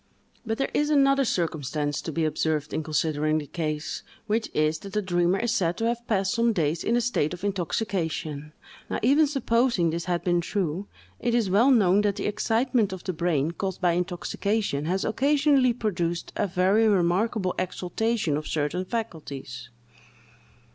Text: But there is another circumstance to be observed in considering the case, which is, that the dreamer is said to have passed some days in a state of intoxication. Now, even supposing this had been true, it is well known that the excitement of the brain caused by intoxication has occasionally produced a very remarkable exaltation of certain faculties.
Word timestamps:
But 0.47 0.57
there 0.57 0.71
is 0.73 0.89
another 0.89 1.23
circumstance 1.23 2.01
to 2.01 2.11
be 2.11 2.25
observed 2.25 2.73
in 2.73 2.81
considering 2.81 3.37
the 3.37 3.45
case, 3.45 4.01
which 4.25 4.49
is, 4.51 4.79
that 4.79 4.93
the 4.93 5.01
dreamer 5.03 5.37
is 5.37 5.53
said 5.53 5.77
to 5.77 5.85
have 5.85 6.07
passed 6.07 6.33
some 6.33 6.53
days 6.53 6.83
in 6.83 6.95
a 6.95 7.01
state 7.01 7.35
of 7.35 7.43
intoxication. 7.43 8.51
Now, 8.89 8.97
even 9.03 9.27
supposing 9.27 9.91
this 9.91 10.05
had 10.05 10.23
been 10.23 10.41
true, 10.41 10.87
it 11.19 11.35
is 11.35 11.51
well 11.51 11.69
known 11.69 12.01
that 12.01 12.15
the 12.15 12.25
excitement 12.25 12.91
of 12.91 13.03
the 13.03 13.13
brain 13.13 13.51
caused 13.51 13.79
by 13.79 13.91
intoxication 13.91 14.85
has 14.85 15.05
occasionally 15.05 15.71
produced 15.71 16.33
a 16.35 16.47
very 16.47 16.87
remarkable 16.87 17.53
exaltation 17.59 18.37
of 18.37 18.47
certain 18.47 18.85
faculties. 18.85 19.69